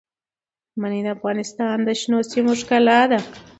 [0.81, 3.19] منی د افغانستان د شنو سیمو ښکلا ده.